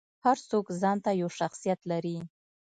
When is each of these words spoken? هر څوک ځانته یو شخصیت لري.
هر 0.25 0.37
څوک 0.49 0.65
ځانته 0.81 1.11
یو 1.21 1.29
شخصیت 1.39 1.79
لري. 1.91 2.17